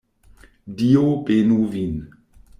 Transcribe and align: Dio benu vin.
Dio 0.79 1.03
benu 1.29 1.61
vin. 1.77 1.95